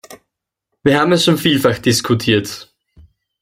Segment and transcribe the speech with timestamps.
[0.81, 2.73] Wir haben es schon vielfach diskutiert.